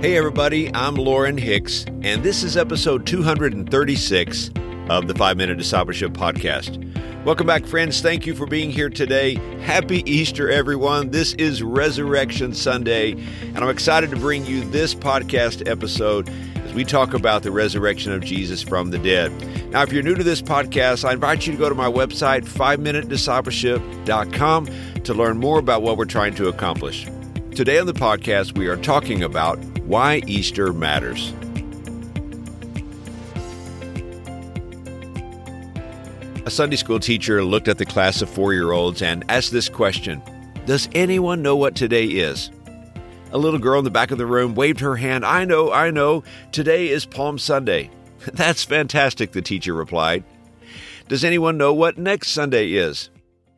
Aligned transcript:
Hey, 0.00 0.16
everybody, 0.16 0.72
I'm 0.76 0.94
Lauren 0.94 1.36
Hicks, 1.36 1.84
and 2.02 2.22
this 2.22 2.44
is 2.44 2.56
episode 2.56 3.04
236 3.04 4.50
of 4.88 5.08
the 5.08 5.14
Five 5.16 5.36
Minute 5.36 5.58
Discipleship 5.58 6.12
Podcast. 6.12 6.84
Welcome 7.24 7.48
back, 7.48 7.66
friends. 7.66 8.00
Thank 8.00 8.24
you 8.24 8.36
for 8.36 8.46
being 8.46 8.70
here 8.70 8.90
today. 8.90 9.34
Happy 9.62 10.08
Easter, 10.08 10.48
everyone. 10.48 11.10
This 11.10 11.34
is 11.34 11.64
Resurrection 11.64 12.54
Sunday, 12.54 13.14
and 13.42 13.58
I'm 13.58 13.70
excited 13.70 14.10
to 14.10 14.16
bring 14.16 14.46
you 14.46 14.60
this 14.70 14.94
podcast 14.94 15.68
episode 15.68 16.30
as 16.58 16.72
we 16.74 16.84
talk 16.84 17.12
about 17.12 17.42
the 17.42 17.50
resurrection 17.50 18.12
of 18.12 18.22
Jesus 18.22 18.62
from 18.62 18.92
the 18.92 18.98
dead. 18.98 19.32
Now, 19.72 19.82
if 19.82 19.92
you're 19.92 20.04
new 20.04 20.14
to 20.14 20.22
this 20.22 20.40
podcast, 20.40 21.04
I 21.04 21.14
invite 21.14 21.44
you 21.44 21.54
to 21.54 21.58
go 21.58 21.68
to 21.68 21.74
my 21.74 21.90
website, 21.90 22.44
5minutediscipleship.com, 22.44 24.68
to 25.02 25.12
learn 25.12 25.38
more 25.38 25.58
about 25.58 25.82
what 25.82 25.96
we're 25.96 26.04
trying 26.04 26.36
to 26.36 26.46
accomplish. 26.46 27.08
Today 27.56 27.80
on 27.80 27.86
the 27.86 27.94
podcast, 27.94 28.56
we 28.56 28.68
are 28.68 28.76
talking 28.76 29.24
about 29.24 29.58
why 29.88 30.22
Easter 30.26 30.72
matters. 30.72 31.32
A 36.44 36.50
Sunday 36.50 36.76
school 36.76 37.00
teacher 37.00 37.42
looked 37.42 37.68
at 37.68 37.78
the 37.78 37.86
class 37.86 38.20
of 38.20 38.28
four 38.28 38.52
year 38.52 38.72
olds 38.72 39.00
and 39.00 39.24
asked 39.30 39.50
this 39.50 39.68
question 39.68 40.22
Does 40.66 40.88
anyone 40.94 41.40
know 41.42 41.56
what 41.56 41.74
today 41.74 42.04
is? 42.04 42.50
A 43.32 43.38
little 43.38 43.58
girl 43.58 43.78
in 43.78 43.84
the 43.84 43.90
back 43.90 44.10
of 44.10 44.18
the 44.18 44.26
room 44.26 44.54
waved 44.54 44.80
her 44.80 44.96
hand. 44.96 45.24
I 45.24 45.44
know, 45.44 45.72
I 45.72 45.90
know. 45.90 46.22
Today 46.52 46.88
is 46.88 47.04
Palm 47.04 47.38
Sunday. 47.38 47.90
That's 48.32 48.64
fantastic, 48.64 49.32
the 49.32 49.42
teacher 49.42 49.74
replied. 49.74 50.22
Does 51.08 51.24
anyone 51.24 51.56
know 51.56 51.72
what 51.72 51.96
next 51.96 52.28
Sunday 52.28 52.72
is? 52.72 53.08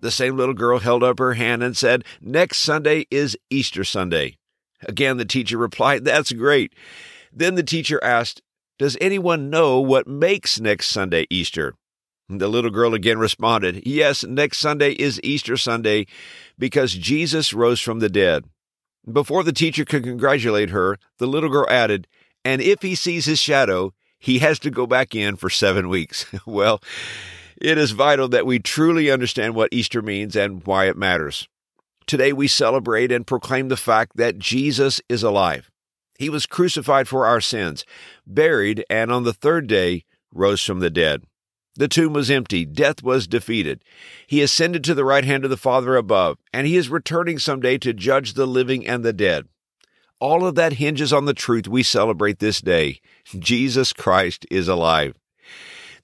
The 0.00 0.10
same 0.10 0.36
little 0.36 0.54
girl 0.54 0.78
held 0.78 1.02
up 1.02 1.18
her 1.18 1.34
hand 1.34 1.62
and 1.62 1.76
said, 1.76 2.04
Next 2.20 2.58
Sunday 2.58 3.06
is 3.10 3.36
Easter 3.50 3.84
Sunday. 3.84 4.36
Again, 4.88 5.16
the 5.16 5.24
teacher 5.24 5.58
replied, 5.58 6.04
That's 6.04 6.32
great. 6.32 6.74
Then 7.32 7.54
the 7.54 7.62
teacher 7.62 8.02
asked, 8.02 8.42
Does 8.78 8.96
anyone 9.00 9.50
know 9.50 9.80
what 9.80 10.06
makes 10.06 10.60
next 10.60 10.88
Sunday 10.88 11.26
Easter? 11.30 11.74
The 12.28 12.48
little 12.48 12.70
girl 12.70 12.94
again 12.94 13.18
responded, 13.18 13.82
Yes, 13.86 14.24
next 14.24 14.58
Sunday 14.58 14.92
is 14.92 15.20
Easter 15.22 15.56
Sunday 15.56 16.06
because 16.58 16.94
Jesus 16.94 17.52
rose 17.52 17.80
from 17.80 17.98
the 17.98 18.08
dead. 18.08 18.44
Before 19.10 19.42
the 19.42 19.52
teacher 19.52 19.84
could 19.84 20.04
congratulate 20.04 20.70
her, 20.70 20.98
the 21.18 21.26
little 21.26 21.50
girl 21.50 21.66
added, 21.68 22.06
And 22.44 22.62
if 22.62 22.80
he 22.80 22.94
sees 22.94 23.26
his 23.26 23.38
shadow, 23.38 23.92
he 24.18 24.38
has 24.38 24.58
to 24.60 24.70
go 24.70 24.86
back 24.86 25.14
in 25.14 25.36
for 25.36 25.50
seven 25.50 25.90
weeks. 25.90 26.24
well, 26.46 26.80
it 27.60 27.76
is 27.76 27.90
vital 27.90 28.28
that 28.28 28.46
we 28.46 28.58
truly 28.58 29.10
understand 29.10 29.54
what 29.54 29.72
Easter 29.72 30.00
means 30.00 30.34
and 30.34 30.66
why 30.66 30.86
it 30.86 30.96
matters. 30.96 31.46
Today 32.06 32.32
we 32.32 32.48
celebrate 32.48 33.10
and 33.10 33.26
proclaim 33.26 33.68
the 33.68 33.76
fact 33.76 34.16
that 34.16 34.38
Jesus 34.38 35.00
is 35.08 35.22
alive. 35.22 35.70
He 36.18 36.28
was 36.28 36.46
crucified 36.46 37.08
for 37.08 37.26
our 37.26 37.40
sins, 37.40 37.84
buried, 38.26 38.84
and 38.90 39.10
on 39.10 39.24
the 39.24 39.32
third 39.32 39.66
day 39.66 40.04
rose 40.32 40.62
from 40.62 40.80
the 40.80 40.90
dead. 40.90 41.24
The 41.76 41.88
tomb 41.88 42.12
was 42.12 42.30
empty, 42.30 42.64
death 42.64 43.02
was 43.02 43.26
defeated. 43.26 43.82
He 44.26 44.42
ascended 44.42 44.84
to 44.84 44.94
the 44.94 45.04
right 45.04 45.24
hand 45.24 45.44
of 45.44 45.50
the 45.50 45.56
Father 45.56 45.96
above, 45.96 46.38
and 46.52 46.66
he 46.66 46.76
is 46.76 46.88
returning 46.88 47.38
someday 47.38 47.78
to 47.78 47.92
judge 47.92 48.34
the 48.34 48.46
living 48.46 48.86
and 48.86 49.02
the 49.02 49.12
dead. 49.12 49.48
All 50.20 50.46
of 50.46 50.54
that 50.54 50.74
hinges 50.74 51.12
on 51.12 51.24
the 51.24 51.34
truth 51.34 51.66
we 51.66 51.82
celebrate 51.82 52.38
this 52.38 52.60
day 52.60 53.00
Jesus 53.38 53.92
Christ 53.92 54.46
is 54.50 54.68
alive. 54.68 55.14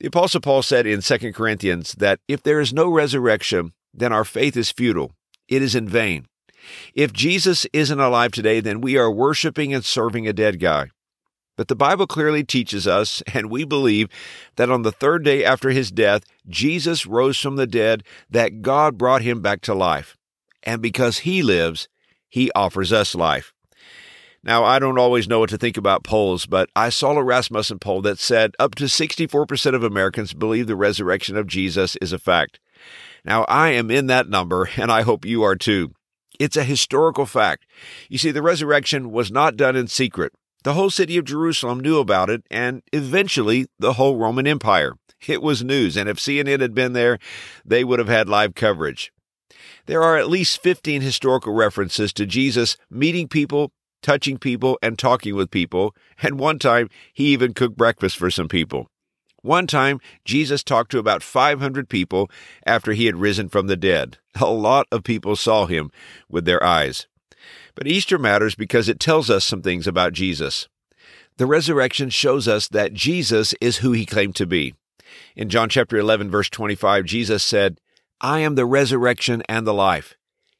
The 0.00 0.08
Apostle 0.08 0.40
Paul 0.40 0.62
said 0.62 0.86
in 0.86 1.02
2 1.02 1.32
Corinthians 1.32 1.92
that 1.98 2.20
if 2.26 2.42
there 2.42 2.58
is 2.58 2.72
no 2.72 2.90
resurrection, 2.90 3.72
then 3.94 4.12
our 4.12 4.24
faith 4.24 4.56
is 4.56 4.72
futile, 4.72 5.12
it 5.50 5.60
is 5.60 5.74
in 5.74 5.88
vain. 5.88 6.26
If 6.94 7.12
Jesus 7.12 7.66
isn't 7.72 8.00
alive 8.00 8.32
today, 8.32 8.60
then 8.60 8.80
we 8.80 8.96
are 8.96 9.10
worshiping 9.10 9.74
and 9.74 9.84
serving 9.84 10.26
a 10.26 10.32
dead 10.32 10.60
guy. 10.60 10.90
But 11.56 11.68
the 11.68 11.76
Bible 11.76 12.06
clearly 12.06 12.42
teaches 12.42 12.86
us, 12.86 13.22
and 13.34 13.50
we 13.50 13.64
believe, 13.64 14.08
that 14.56 14.70
on 14.70 14.82
the 14.82 14.92
third 14.92 15.24
day 15.24 15.44
after 15.44 15.70
his 15.70 15.90
death, 15.90 16.24
Jesus 16.48 17.04
rose 17.04 17.38
from 17.38 17.56
the 17.56 17.66
dead, 17.66 18.02
that 18.30 18.62
God 18.62 18.96
brought 18.96 19.22
him 19.22 19.42
back 19.42 19.60
to 19.62 19.74
life. 19.74 20.16
And 20.62 20.80
because 20.80 21.18
he 21.18 21.42
lives, 21.42 21.88
he 22.28 22.50
offers 22.54 22.92
us 22.92 23.14
life. 23.14 23.52
Now, 24.42 24.64
I 24.64 24.78
don't 24.78 24.98
always 24.98 25.28
know 25.28 25.40
what 25.40 25.50
to 25.50 25.58
think 25.58 25.76
about 25.76 26.02
polls, 26.02 26.46
but 26.46 26.70
I 26.74 26.88
saw 26.88 27.12
a 27.12 27.22
Rasmussen 27.22 27.78
poll 27.78 28.00
that 28.02 28.18
said 28.18 28.54
up 28.58 28.74
to 28.76 28.84
64% 28.84 29.74
of 29.74 29.84
Americans 29.84 30.32
believe 30.32 30.66
the 30.66 30.76
resurrection 30.76 31.36
of 31.36 31.46
Jesus 31.46 31.96
is 31.96 32.14
a 32.14 32.18
fact. 32.18 32.58
Now, 33.24 33.44
I 33.44 33.70
am 33.70 33.90
in 33.90 34.06
that 34.06 34.28
number, 34.28 34.68
and 34.76 34.90
I 34.90 35.02
hope 35.02 35.24
you 35.24 35.42
are 35.42 35.56
too. 35.56 35.92
It's 36.38 36.56
a 36.56 36.64
historical 36.64 37.26
fact. 37.26 37.66
You 38.08 38.18
see, 38.18 38.30
the 38.30 38.42
resurrection 38.42 39.10
was 39.10 39.30
not 39.30 39.56
done 39.56 39.76
in 39.76 39.88
secret. 39.88 40.32
The 40.62 40.74
whole 40.74 40.90
city 40.90 41.16
of 41.16 41.24
Jerusalem 41.24 41.80
knew 41.80 41.98
about 41.98 42.30
it, 42.30 42.42
and 42.50 42.82
eventually 42.92 43.66
the 43.78 43.94
whole 43.94 44.16
Roman 44.16 44.46
Empire. 44.46 44.94
It 45.26 45.42
was 45.42 45.62
news, 45.62 45.96
and 45.96 46.08
if 46.08 46.18
CNN 46.18 46.60
had 46.60 46.74
been 46.74 46.94
there, 46.94 47.18
they 47.64 47.84
would 47.84 47.98
have 47.98 48.08
had 48.08 48.28
live 48.28 48.54
coverage. 48.54 49.12
There 49.86 50.02
are 50.02 50.16
at 50.16 50.30
least 50.30 50.62
15 50.62 51.02
historical 51.02 51.52
references 51.52 52.12
to 52.14 52.26
Jesus 52.26 52.76
meeting 52.90 53.28
people 53.28 53.72
touching 54.02 54.38
people 54.38 54.78
and 54.82 54.98
talking 54.98 55.34
with 55.34 55.50
people, 55.50 55.94
and 56.22 56.38
one 56.38 56.58
time 56.58 56.88
he 57.12 57.26
even 57.26 57.54
cooked 57.54 57.76
breakfast 57.76 58.16
for 58.16 58.30
some 58.30 58.48
people. 58.48 58.88
One 59.42 59.66
time, 59.66 60.00
Jesus 60.24 60.62
talked 60.62 60.90
to 60.92 60.98
about 60.98 61.22
500 61.22 61.88
people 61.88 62.30
after 62.66 62.92
he 62.92 63.06
had 63.06 63.16
risen 63.16 63.48
from 63.48 63.66
the 63.66 63.76
dead. 63.76 64.18
A 64.40 64.50
lot 64.50 64.86
of 64.92 65.02
people 65.02 65.36
saw 65.36 65.66
him 65.66 65.90
with 66.28 66.44
their 66.44 66.62
eyes. 66.62 67.06
But 67.74 67.86
Easter 67.86 68.18
matters 68.18 68.54
because 68.54 68.88
it 68.88 69.00
tells 69.00 69.30
us 69.30 69.44
some 69.44 69.62
things 69.62 69.86
about 69.86 70.12
Jesus. 70.12 70.68
The 71.36 71.46
resurrection 71.46 72.10
shows 72.10 72.46
us 72.46 72.68
that 72.68 72.92
Jesus 72.92 73.54
is 73.60 73.78
who 73.78 73.92
he 73.92 74.04
claimed 74.04 74.36
to 74.36 74.46
be. 74.46 74.74
In 75.34 75.48
John 75.48 75.68
chapter 75.68 75.96
11 75.96 76.30
verse 76.30 76.50
25, 76.50 77.04
Jesus 77.06 77.42
said, 77.42 77.80
I 78.20 78.40
am 78.40 78.54
the 78.54 78.66
resurrection 78.66 79.42
and 79.48 79.66
the 79.66 79.72
life. 79.72 80.14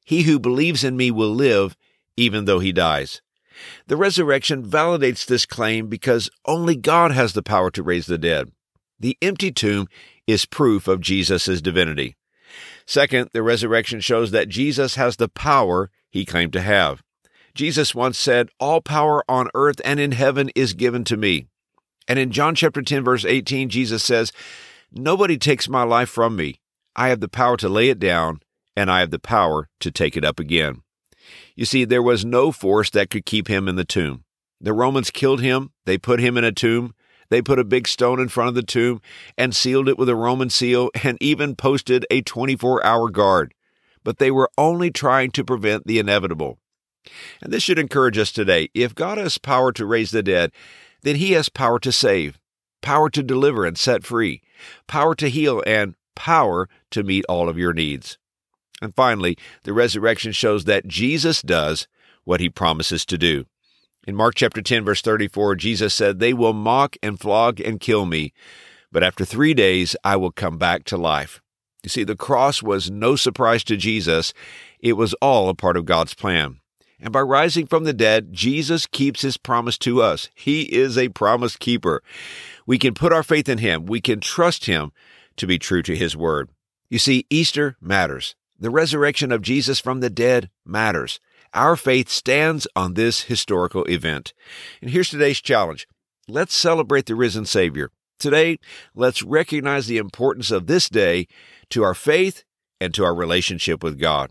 He 0.05 0.23
who 0.23 0.39
believes 0.39 0.83
in 0.83 0.97
me 0.97 1.11
will 1.11 1.35
live 1.35 1.77
even 2.17 2.47
though 2.47 2.61
he 2.61 2.73
dies. 2.73 3.21
The 3.87 3.97
resurrection 3.97 4.65
validates 4.65 5.27
this 5.27 5.45
claim 5.45 5.89
because 5.89 6.31
only 6.47 6.77
God 6.77 7.13
has 7.13 7.35
the 7.35 7.43
power 7.43 7.71
to 7.73 7.83
raise 7.83 8.07
the 8.07 8.19
dead. 8.19 8.51
The 9.01 9.17
empty 9.23 9.51
tomb 9.51 9.89
is 10.27 10.45
proof 10.45 10.87
of 10.87 11.01
Jesus' 11.01 11.61
divinity. 11.61 12.17
Second, 12.87 13.31
the 13.33 13.43
resurrection 13.43 14.01
shows 14.01 14.31
that 14.31 14.49
Jesus 14.49 14.97
has 14.97 15.17
the 15.17 15.29
power 15.29 15.91
he 16.11 16.25
claimed 16.25 16.53
to 16.53 16.61
have. 16.61 17.03
Jesus 17.55 17.95
once 17.95 18.19
said, 18.19 18.51
All 18.61 18.81
power 18.81 19.25
on 19.29 19.49
earth 19.55 19.81
and 19.85 19.99
in 19.99 20.13
heaven 20.13 20.51
is 20.55 20.75
given 20.75 21.05
to 21.05 21.17
me. 21.17 21.47
And 22.07 22.19
in 22.19 22.31
John 22.31 22.55
chapter 22.55 22.83
10, 22.83 23.05
verse 23.05 23.25
18, 23.25 23.69
Jesus 23.69 24.03
says, 24.03 24.33
Nobody 24.93 25.39
takes 25.39 25.69
my 25.69 25.83
life 25.83 26.09
from 26.09 26.37
me. 26.37 26.61
I 26.97 27.09
have 27.09 27.21
the 27.21 27.29
power 27.29 27.57
to 27.59 27.69
lay 27.69 27.89
it 27.89 27.99
down, 27.99 28.41
and 28.77 28.91
I 28.91 29.01
have 29.01 29.11
the 29.11 29.19
power 29.19 29.69
to 29.81 29.91
take 29.91 30.17
it 30.17 30.25
up 30.25 30.41
again. 30.41 30.83
You 31.55 31.65
see, 31.65 31.85
there 31.85 32.03
was 32.03 32.25
no 32.25 32.51
force 32.51 32.91
that 32.91 33.11
could 33.11 33.25
keep 33.25 33.49
him 33.49 33.69
in 33.69 33.77
the 33.77 33.85
tomb. 33.85 34.25
The 34.61 34.73
Romans 34.73 35.11
killed 35.11 35.41
him, 35.41 35.71
they 35.87 35.97
put 35.97 36.21
him 36.21 36.37
in 36.37 36.45
a 36.45 36.53
tomb, 36.53 36.95
they 37.31 37.41
put 37.41 37.59
a 37.59 37.65
big 37.65 37.89
stone 37.89 38.21
in 38.21 38.29
front 38.29 38.49
of 38.49 38.55
the 38.55 38.63
tomb 38.63 39.01
and 39.39 39.55
sealed 39.55 39.89
it 39.89 39.99
with 39.99 40.09
a 40.09 40.17
Roman 40.17 40.51
seal 40.51 40.91
and 41.03 41.17
even 41.21 41.57
posted 41.57 42.05
a 42.11 42.21
24 42.23 42.85
hour 42.85 43.09
guard. 43.09 43.55
But 44.05 44.19
they 44.19 44.31
were 44.31 44.51
only 44.59 44.91
trying 44.91 45.31
to 45.33 45.45
prevent 45.45 45.87
the 45.87 45.99
inevitable. 45.99 46.59
And 47.41 47.53
this 47.53 47.63
should 47.63 47.79
encourage 47.79 48.19
us 48.19 48.33
today. 48.33 48.69
If 48.75 48.95
God 48.95 49.19
has 49.19 49.39
power 49.39 49.73
to 49.73 49.87
raise 49.87 50.11
the 50.11 50.23
dead, 50.23 50.53
then 51.03 51.17
he 51.17 51.33
has 51.33 51.49
power 51.49 51.79
to 51.81 51.93
save, 51.93 52.39
power 52.83 53.09
to 53.11 53.23
deliver 53.23 53.65
and 53.65 53.79
set 53.79 54.05
free, 54.05 54.43
power 54.87 55.15
to 55.15 55.31
heal, 55.31 55.63
and 55.67 55.95
power 56.15 56.69
to 56.91 57.03
meet 57.03 57.25
all 57.29 57.49
of 57.49 57.57
your 57.57 57.73
needs. 57.73 58.19
And 58.83 58.95
finally, 58.95 59.37
the 59.63 59.73
resurrection 59.73 60.33
shows 60.33 60.65
that 60.65 60.87
Jesus 60.87 61.43
does 61.43 61.87
what 62.25 62.41
he 62.41 62.49
promises 62.49 63.05
to 63.07 63.19
do. 63.19 63.47
In 64.11 64.17
Mark 64.17 64.35
chapter 64.35 64.61
10 64.61 64.85
verse 64.85 65.03
34, 65.03 65.55
Jesus 65.55 65.95
said, 65.95 66.19
"They 66.19 66.33
will 66.33 66.53
mock 66.53 66.97
and 67.01 67.21
flog 67.21 67.61
and 67.61 67.79
kill 67.79 68.07
me, 68.07 68.33
but 68.91 69.05
after 69.05 69.25
3 69.25 69.55
days 69.55 69.95
I 70.03 70.17
will 70.17 70.33
come 70.33 70.59
back 70.59 70.83
to 70.87 70.97
life." 70.97 71.41
You 71.85 71.91
see, 71.91 72.03
the 72.03 72.17
cross 72.17 72.61
was 72.61 72.91
no 72.91 73.15
surprise 73.15 73.63
to 73.63 73.77
Jesus. 73.77 74.35
It 74.81 74.95
was 74.95 75.15
all 75.23 75.49
a 75.49 75.55
part 75.55 75.77
of 75.77 75.85
God's 75.85 76.15
plan. 76.15 76.59
And 76.99 77.13
by 77.13 77.21
rising 77.21 77.69
from 77.69 77.85
the 77.85 77.93
dead, 77.93 78.33
Jesus 78.33 78.89
keeps 78.89 79.23
his 79.23 79.37
promise 79.37 79.79
to 79.79 80.03
us. 80.03 80.29
He 80.35 80.63
is 80.63 80.99
a 80.99 81.11
promise 81.11 81.55
keeper. 81.55 82.03
We 82.67 82.79
can 82.79 82.95
put 82.95 83.13
our 83.13 83.23
faith 83.23 83.49
in 83.49 83.59
him. 83.59 83.87
We 83.87 84.01
can 84.01 84.19
trust 84.19 84.67
him 84.67 84.91
to 85.37 85.47
be 85.47 85.57
true 85.57 85.85
to 85.85 85.95
his 85.95 86.17
word. 86.17 86.49
You 86.89 86.99
see, 86.99 87.27
Easter 87.31 87.77
matters. 87.81 88.35
The 88.59 88.71
resurrection 88.71 89.31
of 89.31 89.41
Jesus 89.41 89.79
from 89.79 90.01
the 90.01 90.11
dead 90.11 90.51
matters. 90.67 91.21
Our 91.53 91.75
faith 91.75 92.09
stands 92.09 92.69
on 92.77 92.95
this 92.95 93.23
historical 93.23 93.85
event. 93.85 94.33
And 94.81 94.91
here's 94.91 95.11
today's 95.11 95.41
challenge. 95.41 95.89
Let's 96.29 96.55
celebrate 96.55 97.07
the 97.07 97.17
risen 97.17 97.45
Savior. 97.45 97.91
Today, 98.21 98.59
let's 98.95 99.23
recognize 99.23 99.87
the 99.87 99.99
importance 99.99 100.53
of 100.53 100.69
this 100.69 100.89
day 100.89 101.27
to 101.71 101.83
our 101.83 101.95
faith 101.95 102.45
and 102.81 102.95
to 102.95 103.05
our 103.05 103.15
relationship 103.15 103.83
with 103.83 103.99
God. 103.99 104.31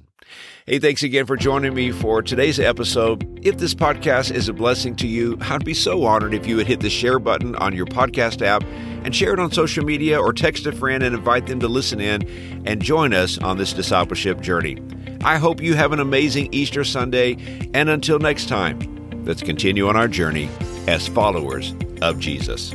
Hey, 0.65 0.79
thanks 0.79 1.03
again 1.03 1.25
for 1.25 1.35
joining 1.35 1.73
me 1.73 1.91
for 1.91 2.21
today's 2.21 2.59
episode. 2.59 3.39
If 3.41 3.57
this 3.57 3.73
podcast 3.73 4.31
is 4.31 4.47
a 4.47 4.53
blessing 4.53 4.95
to 4.97 5.07
you, 5.07 5.37
I'd 5.41 5.65
be 5.65 5.73
so 5.73 6.05
honored 6.05 6.33
if 6.33 6.45
you 6.45 6.55
would 6.55 6.67
hit 6.67 6.79
the 6.79 6.89
share 6.89 7.19
button 7.19 7.55
on 7.55 7.75
your 7.75 7.87
podcast 7.87 8.41
app 8.43 8.63
and 9.03 9.13
share 9.13 9.33
it 9.33 9.39
on 9.39 9.51
social 9.51 9.83
media 9.83 10.19
or 10.19 10.31
text 10.31 10.67
a 10.67 10.71
friend 10.71 11.03
and 11.03 11.15
invite 11.15 11.47
them 11.47 11.59
to 11.61 11.67
listen 11.67 11.99
in 11.99 12.63
and 12.65 12.81
join 12.81 13.13
us 13.13 13.39
on 13.39 13.57
this 13.57 13.73
discipleship 13.73 14.39
journey. 14.39 14.77
I 15.23 15.37
hope 15.37 15.61
you 15.61 15.75
have 15.75 15.91
an 15.91 15.99
amazing 15.99 16.49
Easter 16.53 16.83
Sunday, 16.83 17.37
and 17.73 17.89
until 17.89 18.19
next 18.19 18.47
time, 18.47 18.79
let's 19.25 19.41
continue 19.41 19.87
on 19.87 19.97
our 19.97 20.07
journey 20.07 20.49
as 20.87 21.07
followers 21.07 21.73
of 22.01 22.19
Jesus. 22.19 22.73